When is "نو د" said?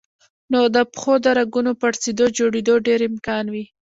0.51-0.77